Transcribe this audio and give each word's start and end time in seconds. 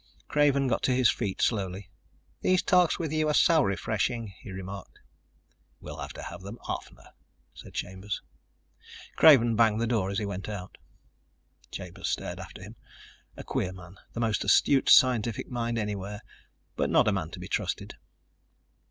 Craven 0.27 0.65
got 0.67 0.81
to 0.89 0.95
his 0.95 1.11
feet 1.11 1.43
slowly. 1.43 1.91
"These 2.41 2.63
talks 2.63 2.97
with 2.97 3.11
you 3.13 3.27
are 3.27 3.35
so 3.35 3.61
refreshing," 3.61 4.33
he 4.39 4.49
remarked. 4.51 4.97
"We'll 5.79 5.99
have 5.99 6.11
to 6.13 6.23
have 6.23 6.41
them 6.41 6.57
oftener," 6.67 7.11
said 7.53 7.75
Chambers. 7.75 8.23
Craven 9.15 9.55
banged 9.55 9.79
the 9.79 9.85
door 9.85 10.09
as 10.09 10.17
he 10.17 10.25
went 10.25 10.49
out. 10.49 10.79
Chambers 11.69 12.09
stared 12.09 12.39
after 12.39 12.63
him. 12.63 12.77
A 13.37 13.43
queer 13.43 13.73
man, 13.73 13.95
the 14.13 14.19
most 14.19 14.43
astute 14.43 14.89
scientific 14.89 15.49
mind 15.51 15.77
anywhere, 15.77 16.23
but 16.75 16.89
not 16.89 17.07
a 17.07 17.11
man 17.11 17.29
to 17.29 17.39
be 17.39 17.47
trusted. 17.47 17.93